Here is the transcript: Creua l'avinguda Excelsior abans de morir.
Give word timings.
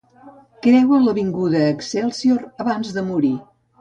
Creua 0.67 1.01
l'avinguda 1.03 1.61
Excelsior 1.75 2.43
abans 2.65 2.95
de 2.97 3.05
morir. 3.11 3.35